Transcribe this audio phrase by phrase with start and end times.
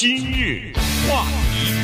[0.00, 0.72] 今日
[1.10, 1.74] 话题，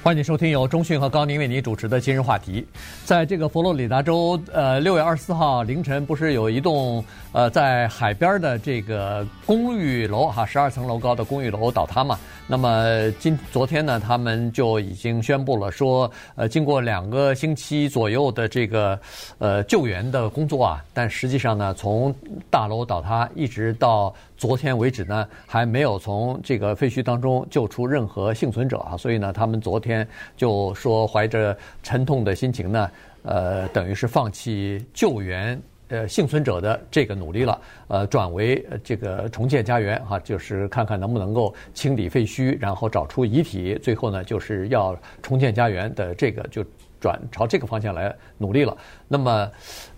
[0.00, 2.64] 欢迎收听由中讯和高宁为您主持的今日话题。
[3.04, 12.16] 在这个佛罗里达州，呃，六月二十四号凌晨，不是有一栋呃在海边的这个公寓楼哈，十二层楼高的公寓楼倒塌嘛？
[12.48, 18.96] 那么今昨天呢，他们就已经宣布了说，呃，经过两个星期左右的这个
[19.38, 22.14] 呃救援的工作啊，但实际上呢，从
[22.48, 32.88] 大楼倒塌一直到昨天为止呢，还没有从这个废墟当中救出任何幸存者啊，所以呢，他们昨天就说怀着沉痛的心情呢，
[33.22, 35.60] 呃，等于是放弃救援。
[35.88, 46.64] 呃，幸存者的这个努力了，呃，转为这个重建家园哈，就是看看能不能够清理废墟，然后找出遗体，最后呢，就是要重建家园的这个就
[47.00, 48.76] 转朝这个方向来努力了。
[49.06, 49.50] 那么，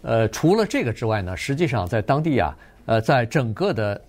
[0.03, 4.01] 呃，除了这个之外呢，实际上在当地啊，呃，在整个的。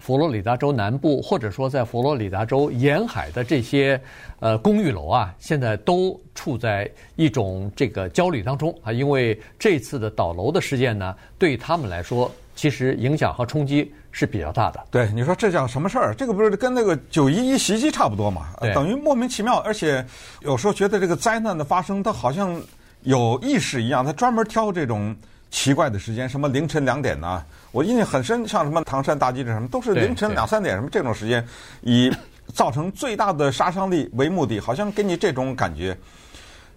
[0.00, 4.00] 佛罗里达州南部，或者说在佛罗里达州沿海的这些
[4.40, 14.80] 呃公寓楼啊，现在都处在一种这个焦虑当中啊，因为这次的倒楼的事件呢，对他们来说，其实影响和冲击是比较大的。
[14.90, 16.14] 对，你说这叫什么事儿？
[16.14, 18.48] 这个不是跟那个九一一袭击差不多嘛？
[18.74, 20.04] 等于莫名其妙，而且
[20.40, 22.60] 有时候觉得这个灾难的发生，它好像
[23.02, 25.14] 有意识一样，它专门挑这种。
[25.50, 27.40] 奇怪的时间，什么凌晨两点呢？
[27.74, 31.44] 我印象很深，像什么唐山大地震什么，都是凌晨两三点什么这种时间，
[31.80, 32.08] 以
[32.52, 35.96] 造成最大的杀伤力为目的，好像给你这种感觉。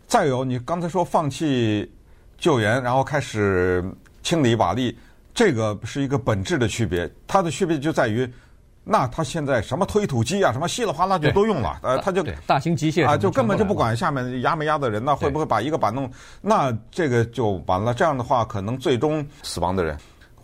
[0.08, 1.88] 再有，你刚才说放弃
[2.40, 3.86] 救援，然后开始
[4.24, 4.96] 清理瓦砾，
[5.36, 7.08] 这个是一个本质的区别。
[7.28, 8.28] 它的区别就在于。
[8.90, 16.10] 那他现在什么推土机啊，什么稀里哗啦就都用了，呃，他就大型机械啊，就根本就不管下面压没压的人，那会不会把一个板弄，
[16.40, 17.94] 那这个就完了。
[17.94, 19.98] 这样的话，可能最终死亡的人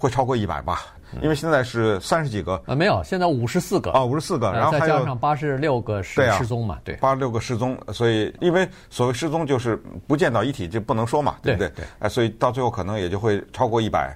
[0.04, 0.82] 会超过一百吧，
[1.22, 11.69] 因为现在是三十几个啊，没有，现在五十四个啊，五十四个，然后再加上八十六个失失踪嘛，对，八十六个失踪，所以因为所谓失踪就是不见到遗体就不能说嘛，对不对？
[11.69, 14.14] 对，哎，所以到最后可能也就会超过一百。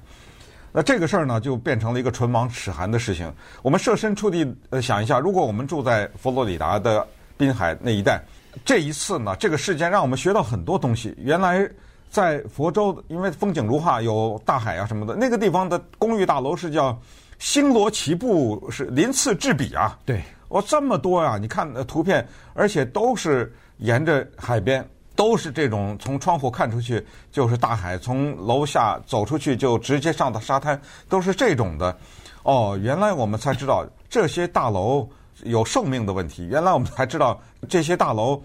[0.73, 3.33] 那这个事儿呢，就变成了一个唇亡齿寒的事情。
[3.61, 8.21] 我们设身处地呃想一下，如果我们住在佛罗里达的滨海那一带，
[8.65, 11.15] 这一次呢，这个事件让我们学到很多东西。
[11.17, 11.65] 原来
[12.09, 16.97] 在佛州，因为风景如画，有大海啊什么的，那个地方的公寓大楼是叫
[17.39, 19.97] 星罗棋布，是鳞次栉比啊。
[20.05, 21.37] 对，哦，这么多啊！
[21.37, 24.87] 你看图片，而且都是沿着海边。
[25.15, 30.79] 都是这种从窗户看出去就是大海，从楼下走出去就直接上到沙滩，
[31.09, 31.97] 都是这种的。
[32.43, 35.09] 哦，原来我们才知道这些大楼
[35.41, 36.45] 有寿命的问题。
[36.45, 38.39] 原来我们才知道这些大楼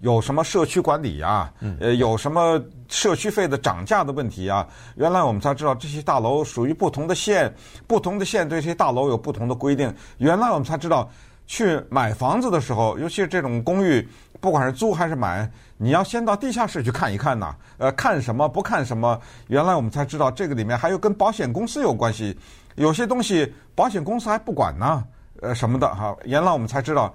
[0.00, 1.50] 有什么社区管理呀，
[1.80, 4.66] 呃，有什么社区费的涨价的问题啊。
[4.96, 7.52] 原来我们才知道这些大楼属于不同的县，
[7.86, 9.94] 不同的县对这些大楼有不同的规定。
[10.18, 11.10] 原来我们才知道
[11.46, 14.06] 去买房子的时候，尤其是这种公寓，
[14.40, 15.50] 不管是租还是买。
[15.76, 19.20] 你要先到地下室去看一看呐，呃，看什么不看什么？
[19.48, 22.38] 原来我们才知道这个里面还有跟保险公司有关系，
[22.76, 25.02] 有些东西保险公司还不管呢，
[25.40, 26.16] 呃，什么的哈。
[26.24, 27.12] 原来我们才知道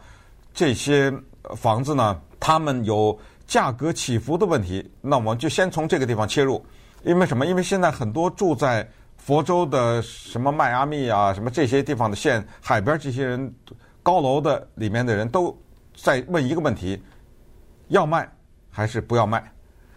[0.54, 1.12] 这些
[1.56, 4.90] 房子呢，他们有价格起伏的问题。
[5.02, 6.64] 那我们就先从这个地方切入，
[7.04, 7.46] 因为什么？
[7.46, 13.54] 因为现在很多住在佛州的什么迈阿密啊，什么这些地方的县海边这些人，
[14.02, 15.56] 高楼的里面的人都
[15.96, 17.02] 在问一个问题：
[17.90, 18.30] 要卖？
[18.72, 19.52] 还是不要卖，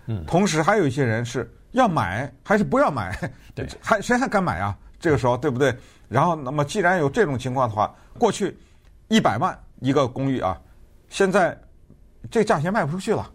[0.06, 3.16] 嗯，同时还有一些人是要买还是不要买，
[3.54, 4.76] 对，还谁还敢买啊？
[4.98, 5.72] 这个时候对不对？
[6.08, 8.56] 然后那么既然有这种情况的话，过去
[9.08, 10.58] 一百万一个公寓啊，
[11.10, 11.56] 现在
[12.30, 13.28] 这价钱卖不出去了，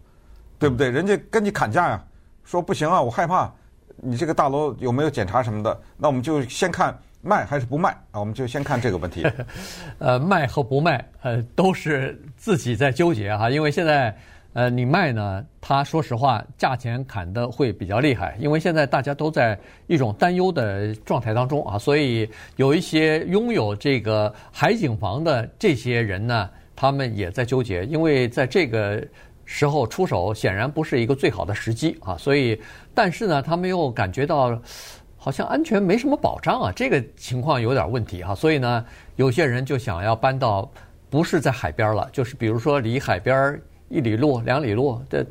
[0.58, 0.90] 对不对？
[0.90, 2.04] 人家跟你砍价呀，
[2.44, 3.52] 说不行啊，我害怕
[3.96, 8.20] 你这个大楼有没有检查什么的，那我们就先看卖还是不卖啊？
[8.20, 9.26] 我们就先看这个问题。
[9.98, 14.16] 呃，卖和不卖，呃，都是自己在纠结哈，因为现在。
[14.54, 15.44] 呃，你卖呢？
[15.60, 19.56] 他说实话，价钱砍的会比较厉害，因为现在大家都在
[19.86, 26.48] 一种担忧的状态当中啊，所以有一些拥有这个海景房的这些人呢，
[26.80, 29.04] 他们也在纠结，因为在这个
[29.44, 32.60] 时候出手显然不是一个最好的时机啊，所以，
[32.94, 34.56] 但是呢，他们又感觉到
[35.16, 38.84] 好像安全没什么保障啊，这个情况有点问题哈，所以呢，
[39.16, 40.70] 有些人就想要搬到
[41.10, 43.60] 不是在海边了，就是比如说离海边。
[43.90, 45.26] 一里路、两里路，的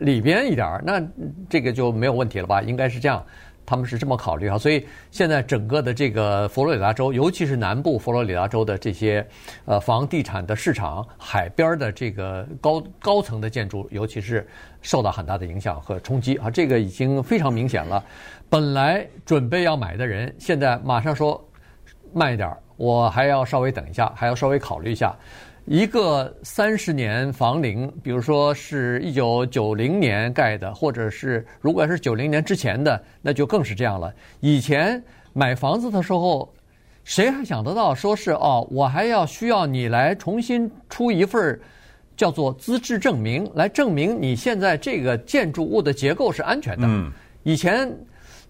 [0.00, 1.02] 里边一点儿，那
[1.48, 2.60] 这个就没有问题了吧？
[2.60, 3.24] 应该是这样，
[3.66, 4.58] 他们是这么考虑啊。
[4.58, 9.26] 所以现在整个的这个佛罗里达州，尤其是南部佛罗里达州的这些
[9.64, 14.46] 呃房地产的市场，海边的这个高高层的建筑，尤其是
[14.82, 16.50] 受到很大的影响和冲击啊。
[16.50, 18.04] 这个已经非常明显了。
[18.48, 21.42] 本来准备要买的人，现在马上说
[22.12, 25.16] 慢一点儿，我还要稍微等一下，还要稍微考虑一下。
[25.66, 34.12] 一个三十年房龄，比如说是一九九零年盖的，或者是如果是九零年之前的，那就更是这样了。
[34.40, 35.02] 以前
[35.32, 36.52] 买房子的时候，
[37.02, 41.58] 谁还想得到说是哦，我还要需要你来重新出一份
[42.14, 46.86] 叫做资质证明，来证明你现在这个建筑物的结构是安全的。
[46.86, 47.10] 嗯，
[47.42, 47.90] 以前。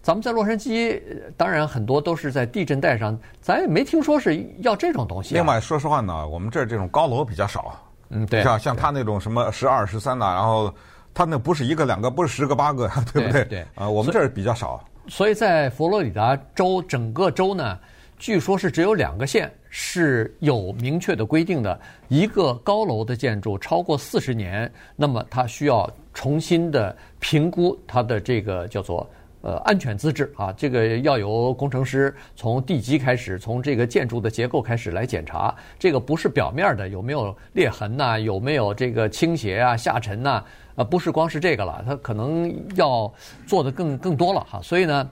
[0.04, 1.00] 咱们在洛杉矶，
[1.34, 5.36] 当然很多都是在地震带上，咱也没听说是要这种东西、啊。
[5.38, 7.74] 另外，说实话呢，我们这儿这种高楼比较少。
[8.10, 8.42] 嗯，对。
[8.42, 10.70] 像像他那种什么十二、十三呐，然后
[11.14, 13.44] 他那不是一个两个，不是十个八个， 对不对？
[13.44, 13.44] 对。
[13.44, 14.78] 对啊，我们这儿比较少。
[15.08, 17.78] 所以在佛罗里达州整个州呢，
[18.18, 29.08] 据说是只有两个县是有明确的规定的，一个高楼的建筑超过四十年，那么它需要重新的评估它的这个叫做。
[29.44, 35.54] 呃，安全资质啊，这个要由工程师从地基开始，从这个建筑的结构开始来检查。
[35.78, 40.42] 这个不是表面的有没有裂痕呐，有没有这个倾斜啊、下沉呐，
[40.76, 43.12] 啊，不是光是这个了，它可能要
[43.46, 44.62] 做的更更多了哈。
[44.62, 45.10] 所以呢，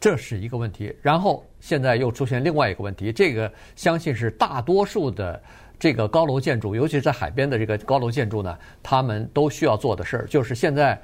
[0.00, 0.96] 这是一个问题。
[1.02, 5.38] 然后现在又出现另外一个问题，这个相信是大多数的
[5.78, 10.98] 这个高楼建筑，尤其是在海边的这个高楼建筑呢，他们都需要做的事儿，就是现在。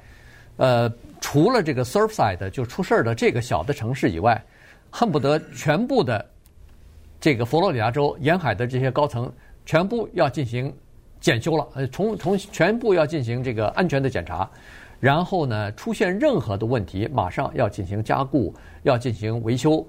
[0.57, 4.41] 呃，除了这个 Surfside 就出事儿的这个小的城市以外，
[4.89, 6.25] 恨不得全部的
[7.19, 9.31] 这个佛罗里达州沿海的这些高层
[9.65, 10.73] 全部要进行
[11.19, 14.49] 检修了，呃，从从全部要进行这个安全的检查，
[14.99, 18.53] 然后呢，出现任何的问题，马上要进行加固，
[18.83, 19.85] 要进行维修。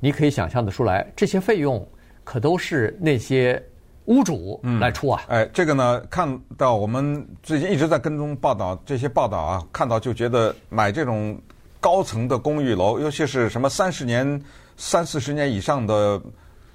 [0.00, 1.86] 你可以想象得出来，这些费用
[2.24, 3.62] 可都是那些。
[4.06, 5.38] 屋主来出啊、嗯！
[5.38, 11.40] 哎，这个呢，看到我们最近一直在跟踪报道这些报道啊，看到就觉得买这种
[11.80, 14.42] 高层的公寓楼，尤其是什么三十年、
[14.76, 16.20] 三四十年以上的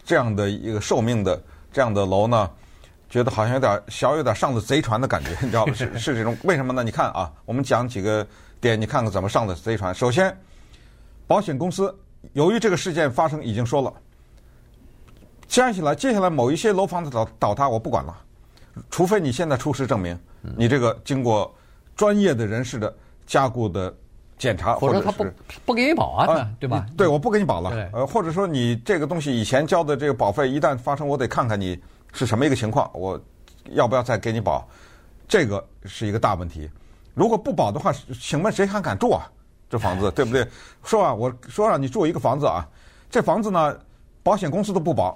[0.04, 1.42] 这样的一个寿命的
[1.74, 2.50] 这样的楼呢，
[3.10, 5.74] 觉得好像有点小有点上了贼船的感觉， 你知道吗？
[5.74, 6.84] 是是这种，为什么呢？
[6.84, 8.26] 你看啊，我们讲几个
[8.62, 9.94] 点，你看看怎么上的贼船。
[9.94, 10.36] 首先，
[11.28, 11.94] 保险公司
[12.34, 13.92] 由于这个事件发生，已经说了。
[15.56, 18.14] 接下来，接下来某一些楼房的倒倒塌，我不管了，
[18.92, 21.56] 除非你现在出示证明，你这个经过
[21.96, 22.94] 专业的人士的
[23.26, 23.96] 加固的
[24.38, 25.26] 检查，或者他不
[25.68, 26.86] 不给你保啊，对吧？
[26.98, 27.90] 对，我不给你保了。
[27.94, 31.82] 呃，或者说你这个东西以前交的这个保费，一旦发生，我得看看你
[32.12, 33.18] 是什么一个情况，我
[33.70, 34.68] 要不要再给你保？
[35.26, 36.70] 这个是一个大问题。
[37.14, 39.24] 如果不保的话，请问谁还敢住啊？
[39.70, 40.46] 这房子 对不对？
[40.84, 42.68] 说啊，我说让你住一个房子啊，
[43.10, 43.74] 这房子呢？
[44.26, 45.16] 保险公司都不保，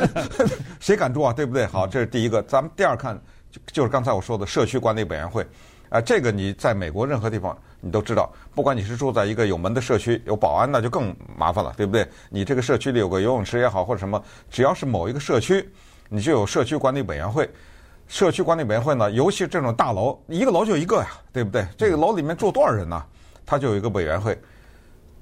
[0.78, 1.32] 谁敢住啊？
[1.32, 1.64] 对不对？
[1.64, 2.42] 好，这是第一个。
[2.42, 3.18] 咱们第二看，
[3.50, 5.42] 就就是刚才我说的社区管理委员会，
[5.88, 12.06] 啊，这个你在美国任何地方你都知道，不管你是住在一个有门的社区，有保安，那就更麻烦了，对不对？
[12.28, 15.66] 你这个社区里有个游泳池也好，或者什么，只要是某一个社区，
[16.10, 17.48] 你就有社区管理委员会。
[18.06, 21.66] 社区管理委员会呢，尤其这种大楼，一个楼就一个呀，对不对？
[21.78, 23.02] 这个楼里面住多少人呢？
[23.46, 24.38] 他就有一个委员会。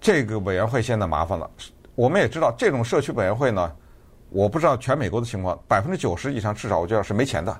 [0.00, 1.48] 这个委员会现在麻烦了。
[1.94, 3.72] 我们也知道，这种社区委员会呢，
[4.30, 7.56] 我不知道全美国的情况，百分之九十以上至少我觉得是没钱的，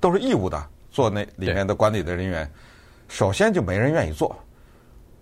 [0.00, 2.50] 都是义务的做那里面的管理的人员。
[3.08, 4.34] 首先就没人愿意做，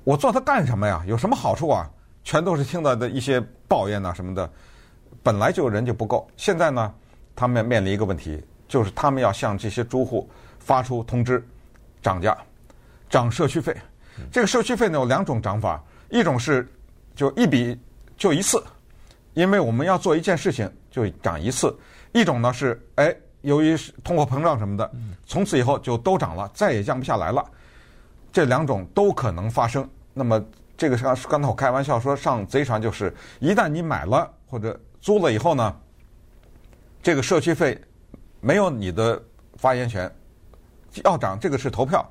[0.04, 1.02] 我做它干什么呀？
[1.06, 1.90] 有什么好处啊？
[2.22, 4.48] 全都是听到的一些抱怨呐什么的。
[5.24, 6.94] 本来就人就不够，现在呢，
[7.34, 11.44] 他们面临一个问题，就是他们要向这些租户发出通知，
[12.00, 12.36] 涨价，
[13.10, 13.76] 涨社区费。
[14.30, 16.72] 这个社区费呢有两种涨法，一种是
[17.16, 17.76] 就一笔。
[18.22, 18.62] 就一次，
[19.34, 21.76] 因为我们要做一件事情就涨一次。
[22.12, 24.88] 一种呢是，哎，由于通货膨胀什么的，
[25.26, 27.44] 从此以后就都涨了，再也降不下来了。
[28.32, 29.90] 这两种都可能发生。
[30.14, 30.40] 那么
[30.76, 35.76] 这个刚刚才我开玩笑说上贼船，就是一旦你买了或者租了以后呢，
[37.02, 37.76] 这个社区费
[38.40, 39.20] 没有你的
[39.56, 40.08] 发言权，
[41.02, 42.08] 要涨这个是投票，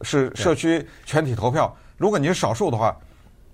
[0.00, 1.76] 是社区全体投票。
[1.98, 2.96] 如果你是少数的话，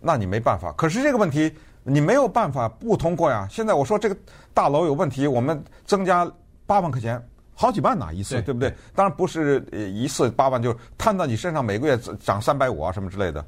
[0.00, 0.72] 那你没办法。
[0.74, 1.52] 可是这个问题。
[1.88, 3.48] 你没有办法不通过呀！
[3.50, 4.16] 现在我说这个
[4.52, 6.30] 大楼有问题，我们增加
[6.66, 7.20] 八万块钱，
[7.54, 8.72] 好几万呐一次，对，对不对？
[8.94, 13.44] 当然不是一次八万，就是摊到你身上，每个月涨三百五啊什么之类的。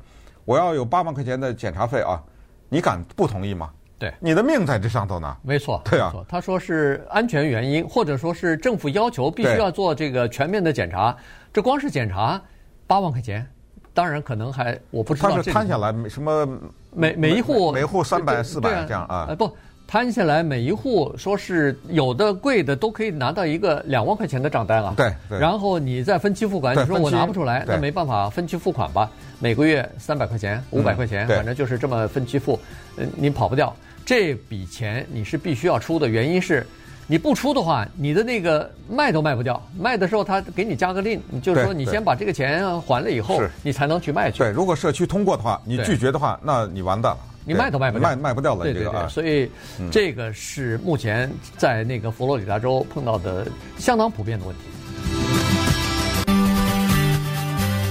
[0.47, 2.21] 我要有八万块钱的检查费啊，
[2.69, 3.71] 你敢不同意吗？
[3.99, 5.37] 对，你的命在这上头呢。
[5.43, 6.11] 没错，对啊。
[6.27, 11.15] 他说是安全原因，或者说是政府要求必须要做这个全面的检查。
[11.53, 12.41] 这光是检查
[12.87, 13.47] 八万块钱。
[13.93, 15.31] 当然，可能还我不知道。
[15.31, 16.49] 他是摊下来什么
[16.95, 19.35] 每每一户每户三百四百这样啊？
[19.39, 19.51] 不
[19.87, 24.95] 摊下来每一户说是有的贵的都可以拿到一个两万块钱的账单啊。
[24.97, 25.13] 对。
[25.39, 29.11] 然后你再分期付款，你说我拿不出来，那没办法分期付款吧？
[29.39, 32.59] 每个月三百块钱、五百块钱，反正就是这么分期付，
[32.97, 33.75] 呃，你跑不掉。
[34.05, 36.67] 这笔钱你是必须要出的，原因是。
[37.11, 39.61] 你不出的话，你的那个卖都卖不掉。
[39.77, 44.39] 卖的时候他给你加个令，就是说你先把这个钱还了以后，你才能去卖去。
[44.39, 48.63] 对，如果社区通过的话，你拒绝的话，那你完蛋了，你卖都卖不掉，卖卖不掉了。
[48.63, 49.51] 对对对，所以
[49.91, 53.45] 这个是目前在那个佛罗里达州碰到的
[53.77, 54.63] 相当普遍的问题。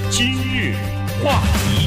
[0.10, 0.76] 今日
[1.26, 1.79] 话题。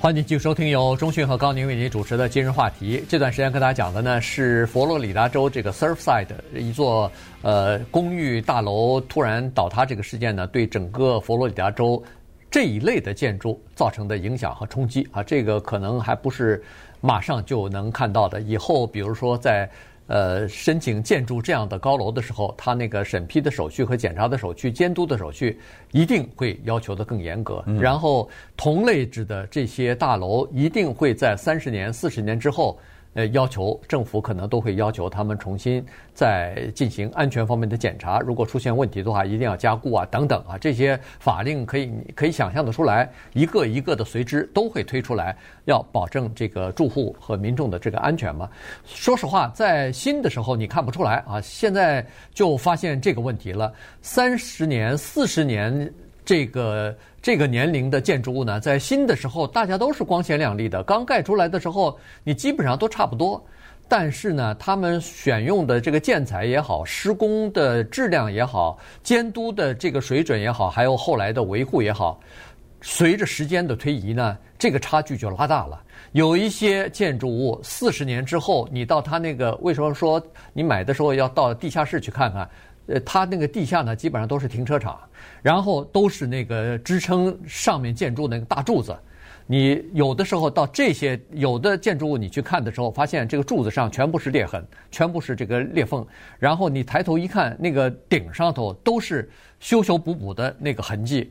[0.00, 3.04] 欢迎继续收听由中讯和高宁为您主持的今日话题。
[3.06, 12.02] 这段时间跟大家讲的呢是佛罗里达州这个 Surfside 一座呃公寓大楼突然倒塌这个事件呢，对整个佛罗里达州
[12.50, 16.64] 这一类的建筑造成的影响和冲击啊，这个可能还不是
[17.02, 18.40] 马上就能看到的。
[18.40, 19.68] 以后比如说在
[20.10, 25.56] 呃，申请建筑这样的高楼的时候，他那个审批的手续和检查的手续、监督的手续，
[25.92, 27.64] 一定会要求的更严格。
[27.80, 32.76] 然后，同类质的这些大楼，一定会在三十年、四十年之后。
[33.14, 38.20] 呃，要求政府可能都会要求他们重新再进行安全方面的检查。
[38.20, 48.48] 如果出现问题的话，一定要加固啊，等等啊，这些法令可以可以想象得出来，一个一个的随之都会推出来，要保证这个住户和民众的这个安全嘛。
[48.84, 53.72] 说实话，在新的时候你看不出来啊，现在就发现这个问题了。
[54.02, 55.92] 三十年、四十年。
[56.24, 63.42] 这个这个年龄的建筑物呢，在新的时候大家都是光鲜亮丽的，刚盖出来的时候你基本上都差不多。
[63.88, 72.20] 但是呢，他们选用的这个建材也好，施工的质量也好，监督的这个水准也好，还有后来的维护也好，
[72.80, 75.82] 随着时间的推移呢，这个差距就拉大了。
[76.12, 82.48] 有一些建筑物四十年之后，你到它那个，为什么说你买的时候要到地下室去看看？
[82.90, 84.98] 呃，它那个地下呢，基本上都是停车场，
[85.42, 88.96] 然后都是那个支撑上面建筑那个大柱子。
[89.46, 96.06] 你有的时候到这些有的建筑物，你去看的时候，发现这个柱子上全部是裂痕，全部是这个裂缝。
[96.38, 99.28] 然后你抬头一看，那个顶上头都是
[99.58, 101.30] 修修补补的那个痕迹。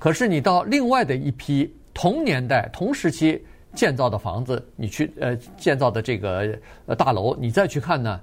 [0.00, 6.58] 可是你到另外的一批同年代、同时期建造的房子，你去呃建造的这个
[6.98, 8.20] 大楼，你再去看呢，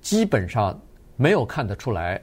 [0.00, 0.80] 基本上。
[1.16, 2.20] 没有看得出来，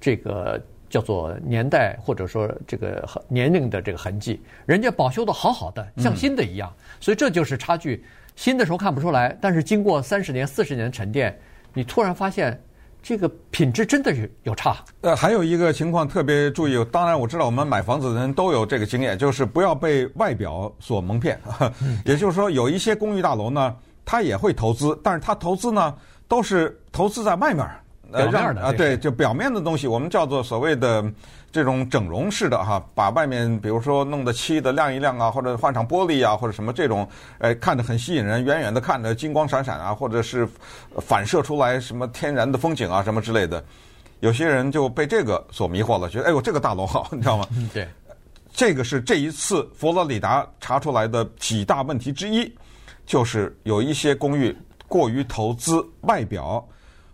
[0.00, 6.72] 这个叫做年代或者说这个年龄的这个痕迹，人家保修的好好的，像新的一样。
[7.00, 8.04] 所以这就是差距。
[8.36, 11.38] 新的时候看不出来，但是经过三十年、四十年的沉淀，
[11.74, 12.58] 你突然发现
[13.02, 14.76] 这个品质真的是有差。
[15.02, 21.38] 呃，还有一个情况特别注意，当然我知道我们买房子的人都有这个经验，就是不要被外表所蒙骗。
[22.06, 25.94] 也就是说，有一些公寓大楼呢，他也会投资，但是他投资呢
[26.26, 27.66] 都是投资在外面。
[28.12, 31.04] 呃，让啊，对，就表面的东西，我们叫做所谓的
[31.52, 40.48] 这种整容式的哈，把外面比如说弄得漆的亮一亮啊，或者换上玻璃啊，或者什么这种，哎，看着很吸引人，远远的看着金光闪闪啊，或者是
[40.98, 43.62] 反射出来什么天然的风景啊，什么之类的，
[44.20, 47.46] 有些人就被这个所迷惑了，觉得哎呦这个大楼好， 你知道吗？
[47.56, 47.88] 嗯，对，
[48.52, 52.52] 这个是这一次佛罗里达查出来的几大问题之一，
[53.06, 54.56] 就是有一些公寓
[54.88, 56.64] 过于投资外表。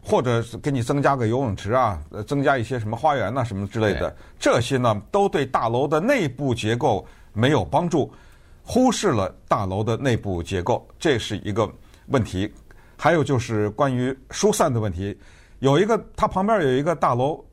[0.09, 8.13] 或者是给你增加个游泳池啊，增加一些什么花园呐、啊、什么之类的，这些呢都对大楼的内部结构没有帮助，
[8.63, 11.69] 忽视了大楼的内部结构，这是一个
[12.07, 12.55] 问题。
[12.97, 15.19] 还有就是关于疏散的问题，
[15.59, 17.45] 有一个它旁边有一个大楼，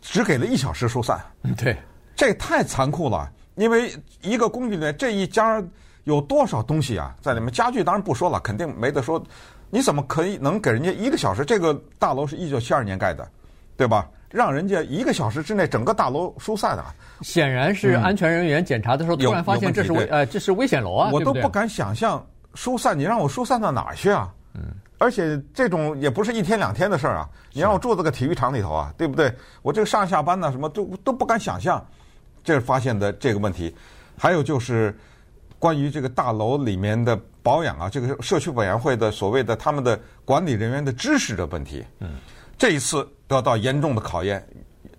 [0.00, 1.24] 只给了一小时疏散，
[1.56, 1.76] 对，
[2.16, 3.30] 这太残酷了。
[3.54, 5.62] 因为一个公寓里面这一家
[6.02, 9.22] 有多少东西啊，在里面家具当然不说了，肯定没得说。
[9.74, 11.46] 你怎么可以能给人家一个小时？
[11.46, 13.26] 这个大楼是一九七二年盖的，
[13.74, 14.06] 对吧？
[14.28, 16.84] 让人家一个小时之内整个大楼疏散的，
[17.22, 21.08] 显然是安全人员检查的时候突然发现这是危呃这是危险楼啊！
[21.10, 22.22] 我都不敢想象
[22.54, 24.30] 疏散，你让我疏散到哪儿去啊？
[24.52, 27.28] 嗯，而且这种也不是一天两天的事儿啊！
[27.54, 29.34] 你让我住这个体育场里头啊，对不对？
[29.62, 31.82] 我这个上下班呢，什么都都不敢想象，
[32.44, 33.74] 这是发现的这个问题。
[34.18, 34.94] 还有就是
[35.62, 37.16] 关于这个大楼里面的。
[37.44, 42.10] 保养啊，这个社区委员会的所谓的他们的管理人员的知识的问题，嗯，
[42.56, 44.46] 这一次得到严重的考验，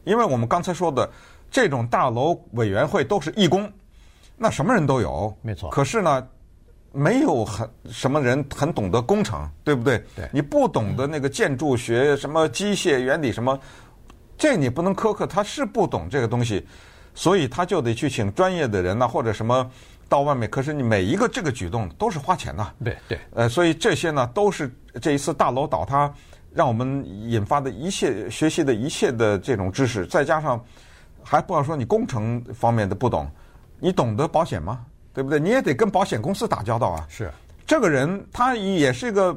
[0.04, 1.10] 因为我们刚才说的
[1.50, 3.72] 这种大楼委员会都是义工，
[4.36, 5.70] 那什么人都有，没错。
[5.70, 6.28] 可是呢，
[6.92, 10.04] 没有很什么人很懂得工程，对不对？
[10.14, 10.28] 对。
[10.34, 13.58] 你不懂得那个建筑学什么机械原理什么，
[14.38, 16.68] 这你不能苛刻，他是不懂这个东西，
[17.16, 19.72] 所以他就得去请专业的人呐，或者什么。
[20.10, 22.74] 到外面，可是你每一个这个举动都是花钱的。
[22.84, 26.14] 对对，呃，所以这些呢，都是这一次大楼倒塌
[26.54, 30.64] 让我们引发的一切学习的一切的这种知识，再加上
[31.24, 33.28] 还不要说你工程方面的不懂，
[33.80, 34.86] 你懂得保险吗？
[35.14, 35.40] 对不对？
[35.40, 37.06] 你也得跟保险公司打交道啊。
[37.10, 37.32] 是，
[37.66, 39.36] 这个人他也是一个，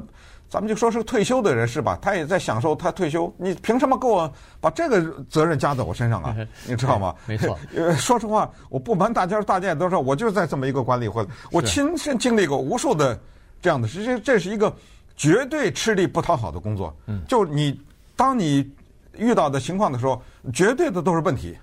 [0.49, 3.31] 咱们就说是退休的人士吧，他也在享受他退休。
[3.37, 6.35] 你凭什么给我把这个责任加在我身上啊？
[6.65, 7.13] 你知道吗？
[7.25, 7.57] 没错。
[7.75, 13.19] 呃，说实话，我不瞒大家，大家也都知道，我就是在这么一个管理会，我亲身经历过无数的
[13.61, 14.03] 这样的事。
[14.05, 14.73] 这这是一个
[15.17, 16.95] 绝对吃力不讨好的工作。
[17.07, 17.21] 嗯。
[17.27, 17.77] 就你，
[18.15, 18.69] 当你
[19.17, 20.21] 遇到的情况的时候，
[20.53, 21.57] 绝对的都是问题。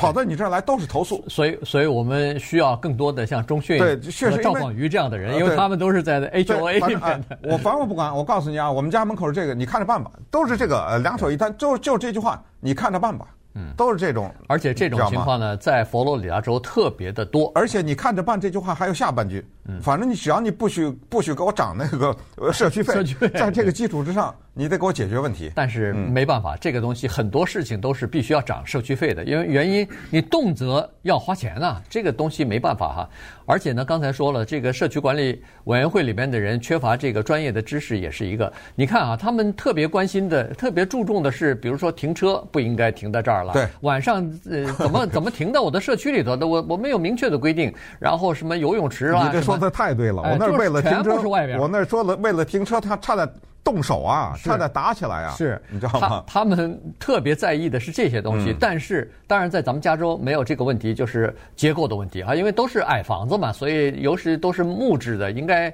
[0.00, 7.38] 跑到你这儿来都是投诉，所以，所以我们需要更多的像钟迅、对，确实赵广瑜这样的人，因为他们都是在 HOA 里面的。
[7.42, 13.26] 我反正我不管，我告诉你啊，我们家门口这个，你看着办吧，都是这个，呃，两手一摊，就就这句话，你看着办吧。
[13.54, 17.50] 嗯，都是这种，而且这种情况呢，在佛罗里达州特别的多。
[17.52, 22.16] 而且你看着办这句话还有下半句，嗯，反正你只要你不许不许给我涨那个
[22.52, 25.50] 社区费，社区费，在这个基础之上，你得给我解决问题。
[25.54, 33.08] 但是没办法，这个东西很多事情都是必须要涨社区费的，因为原因你动辄要花钱呐，这个东西没办法哈。
[33.46, 38.52] 而且呢，刚才说了，这个社区管理委员会里面的人缺乏这个专业的知识，也是一个。
[38.76, 43.52] 你看啊，他们特别关心的、特别注重的是，比如说停车不应该停在这儿了。
[43.52, 44.16] 对，晚上
[44.48, 46.46] 呃怎么 怎么停到我的社区里头的？
[46.46, 47.74] 我我没有明确的规定。
[47.98, 49.26] 然后什么游泳池啊？
[49.26, 51.58] 你这说的太对了，我那为了停车，全部是外边。
[51.60, 53.28] 我那说了，为了停车，他差点
[53.62, 55.34] 动手啊，差点打起来啊。
[55.36, 56.24] 是，你知道吗？
[56.26, 65.72] 他们特别在意的是这些东西，但是当然在咱们加州没有这个问题，就是结构的问题啊，因为都是矮房子嘛，所以尤其都是木质的，应该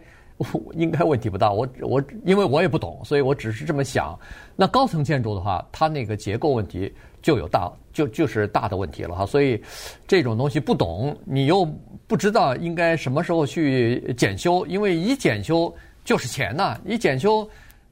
[0.73, 1.53] 应该问题不大。
[1.53, 4.19] 我我因为我也不懂，所以我只是这么想。
[4.57, 9.25] 那高层建筑的话，它那个结构问题就有大就就是大的问题了哈。
[9.25, 9.63] 所以
[10.07, 11.67] 这种东西不懂，你又
[12.07, 17.49] 不知道应该什么时候去检修，因为一检修就是钱呐，一检修。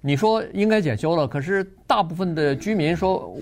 [0.07, 3.35] 你说应该检修了，可是大部分的居民说，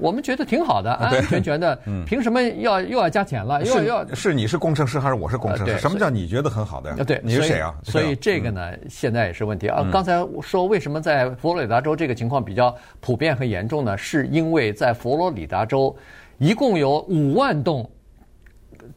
[0.00, 3.62] 我们觉得挺好的， 安安全全的，凭什么要又要加钱了？
[3.62, 5.78] 又要是你是工程师还是我是工程师？
[5.78, 7.04] 什么叫你觉得很好的？
[7.04, 7.72] 对，你是谁啊？
[7.84, 9.88] 所以这个呢，现在也是问题啊。
[9.92, 13.96] 刚才说为什么在佛罗里达州这个情况比较普遍和严重呢？
[13.96, 15.96] 是因为在佛罗里达州，
[16.38, 17.88] 一共有五万栋，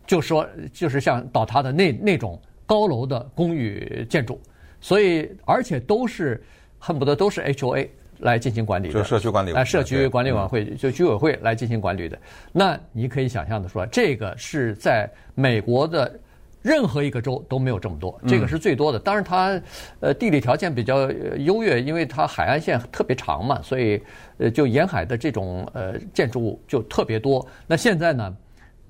[0.08, 4.39] 就说就是像倒塌的那那种高楼的公寓建筑，
[4.82, 6.43] 所以而且都是。
[6.78, 7.88] 恨不得都是 HOA
[8.19, 12.15] 来进行管理的，就社区管理，哎，社区管理委员会就居委会来进行管理的。
[12.52, 16.19] 那你可以想象的说，这个是在美国的
[16.62, 19.00] 任何一个州都没有这么多，这个是最多的。
[19.00, 19.60] 当然，它
[20.00, 24.00] 呃地理条件比较优越，因为它海岸线特别长嘛，所以
[24.38, 27.43] 呃就沿海的这种呃建筑物就特别多。
[27.65, 28.38] 那现在呢，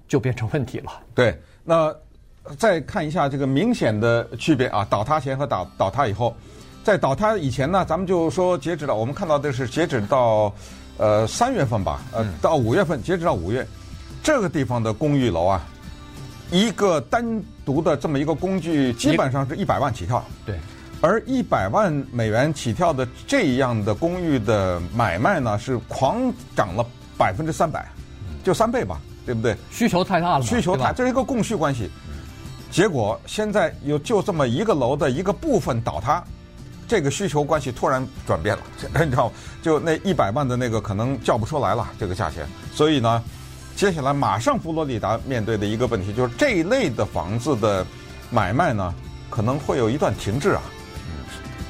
[0.08, 0.92] 就变成问题了。
[1.14, 1.94] 对，那
[2.58, 6.36] 再看一下这个明显的区别啊，倒塌前和倒倒塌以后。
[6.84, 8.94] 在倒塌以前呢，咱们就说截止到。
[8.94, 10.54] 我们看到的是截止到，
[10.98, 13.66] 呃三月份吧，呃到五月份，截止到五月，
[14.22, 15.68] 这个地方的公寓楼啊，
[16.52, 20.24] 一个单独的这么一个工具，基本上是一百万起跳。
[20.46, 20.60] 对，
[21.02, 26.86] 而一百万美元起跳的这样的公寓的买卖呢，是狂涨了
[27.18, 27.84] 百分之三百，
[28.44, 29.56] 就三倍吧，对不对？
[29.72, 31.90] 需求太大了，需求太，这是一个供需关系。
[32.72, 36.24] 结果现在有就这么一个楼的一个部分倒塌。
[36.88, 38.62] 这个需求关系突然转变了，
[39.04, 39.34] 你知道吗？
[39.60, 42.48] 就那一百万的那个可能叫不出来了，这个价钱。
[42.72, 43.24] 所以呢，
[43.76, 47.84] 接下来马上佛罗里达面对的一个问题就是这一类的房子的
[48.30, 48.94] 买卖呢，
[49.32, 50.62] 可能会有一段停滞啊。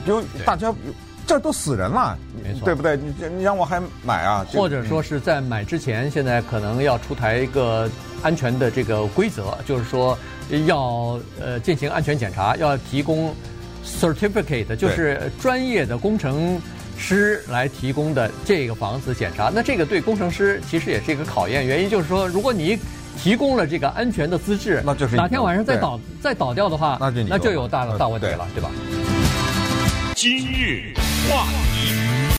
[0.06, 0.70] 就大家
[1.26, 2.98] 这都死人了，没错，对不对？
[2.98, 4.46] 你你让我还买啊？
[4.54, 7.90] 或者说是在买之前，现在可能要出台一个
[8.22, 10.18] 安全的这个规则，就是说
[10.66, 13.34] 要呃进行安全检查，要提供。
[14.02, 16.60] Certificate 就是专业的工程
[16.98, 21.64] 师来提供的这个房子检查，那这个对工程师其实也是一个考验。
[21.64, 22.80] 原因就是说，如果你
[23.16, 28.72] 提供了这个安全的资质，那就是哪天晚上再倒再倒掉的话，那就那就有大大问题了，对吧？
[30.16, 30.92] 今日
[31.30, 31.65] 话。